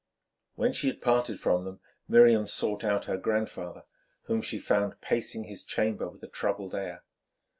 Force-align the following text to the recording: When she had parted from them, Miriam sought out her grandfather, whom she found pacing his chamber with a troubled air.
When 0.55 0.73
she 0.73 0.87
had 0.87 0.99
parted 0.99 1.39
from 1.39 1.63
them, 1.63 1.79
Miriam 2.07 2.47
sought 2.47 2.83
out 2.83 3.05
her 3.05 3.17
grandfather, 3.17 3.83
whom 4.23 4.41
she 4.41 4.57
found 4.57 4.99
pacing 4.99 5.43
his 5.43 5.63
chamber 5.63 6.09
with 6.09 6.23
a 6.23 6.27
troubled 6.27 6.73
air. 6.73 7.03